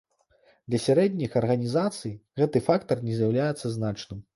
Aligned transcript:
Для 0.69 0.79
сярэдніх 0.85 1.37
арганізацый 1.43 2.19
гэты 2.43 2.67
фактар 2.71 2.97
не 3.11 3.23
з'яўляецца 3.23 3.77
значным. 3.79 4.29